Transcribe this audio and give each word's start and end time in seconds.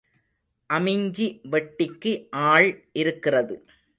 அமிஞ்சி 0.69 1.27
வெட்டிக்கு 1.51 2.13
ஆள் 2.29 2.69
இருக்கிறது. 2.93 3.55